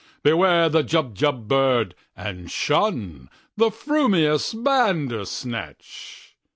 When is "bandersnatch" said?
4.55-6.35